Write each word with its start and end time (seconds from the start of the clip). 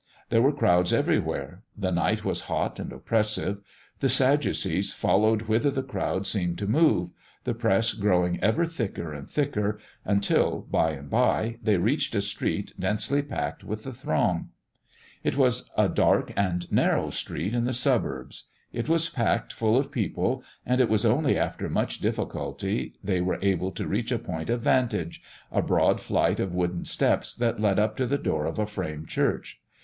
There 0.29 0.41
were 0.41 0.51
crowds 0.51 0.91
everywhere. 0.93 1.61
The 1.77 1.91
night 1.91 2.25
was 2.25 2.45
hot 2.49 2.79
and 2.79 2.91
oppressive. 2.91 3.61
The 3.99 4.09
sadducees 4.09 4.93
followed 4.93 5.43
whither 5.43 5.69
the 5.69 5.83
crowd 5.83 6.25
seemed 6.25 6.57
to 6.57 6.65
move, 6.65 7.11
the 7.43 7.53
press 7.53 7.93
growing 7.93 8.43
ever 8.43 8.65
thicker 8.65 9.13
and 9.13 9.29
thicker, 9.29 9.79
until, 10.03 10.61
by 10.61 10.93
and 10.93 11.07
by, 11.07 11.57
they 11.61 11.77
reached 11.77 12.15
a 12.15 12.21
street 12.21 12.73
densely 12.79 13.21
packed 13.21 13.63
with 13.63 13.83
the 13.83 13.93
throng. 13.93 14.49
It 15.23 15.37
was 15.37 15.69
a 15.77 15.87
dark 15.87 16.33
and 16.35 16.71
narrow 16.71 17.11
street 17.11 17.53
in 17.53 17.65
the 17.65 17.71
suburbs. 17.71 18.45
It 18.73 18.89
was 18.89 19.07
packed 19.07 19.53
full 19.53 19.77
of 19.77 19.91
people, 19.91 20.43
and 20.65 20.81
it 20.81 20.89
was 20.89 21.05
only 21.05 21.37
after 21.37 21.69
much 21.69 21.99
difficulty 21.99 22.95
they 23.03 23.21
were 23.21 23.37
able 23.43 23.69
to 23.73 23.85
reach 23.87 24.11
a 24.11 24.17
point 24.17 24.49
of 24.49 24.61
vantage 24.61 25.21
a 25.51 25.61
broad 25.61 26.01
flight 26.01 26.39
of 26.39 26.55
wooden 26.55 26.85
steps 26.85 27.35
that 27.35 27.59
led 27.61 27.77
up 27.77 27.95
to 27.97 28.07
the 28.07 28.17
door 28.17 28.47
of 28.47 28.57
a 28.57 28.65
frame 28.65 29.05
church. 29.05 29.61